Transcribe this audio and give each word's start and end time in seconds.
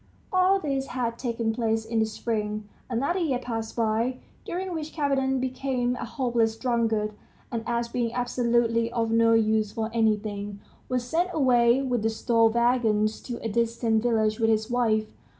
All 0.33 0.59
this 0.59 0.87
had 0.87 1.19
taken 1.19 1.53
place 1.53 1.85
in 1.85 1.99
the 1.99 2.07
spring. 2.07 2.67
Another 2.89 3.19
year 3.19 3.37
passed 3.37 3.75
by, 3.75 4.17
during 4.45 4.73
which 4.73 4.93
Kapiton 4.93 5.39
became 5.39 5.95
a 5.95 6.05
hopeless 6.05 6.57
drunkard, 6.57 7.13
and 7.51 7.63
as 7.67 7.87
being 7.87 8.11
absolutely 8.11 8.91
of 8.91 9.11
no 9.11 9.33
use 9.33 9.71
for 9.71 9.91
anything, 9.93 10.59
was 10.89 11.03
sent 11.03 11.29
away 11.33 11.83
with 11.83 12.01
the 12.01 12.09
store 12.09 12.49
wagons 12.49 13.19
to 13.21 13.37
a 13.43 13.47
distant 13.47 14.01
village 14.01 14.39
with 14.39 14.49
his 14.49 14.71
wife. 14.71 15.05